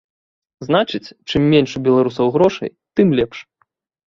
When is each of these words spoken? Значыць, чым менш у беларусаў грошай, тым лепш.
Значыць, 0.67 1.13
чым 1.31 1.41
менш 1.51 1.69
у 1.81 1.83
беларусаў 1.89 2.33
грошай, 2.39 2.73
тым 2.97 3.07
лепш. 3.23 3.37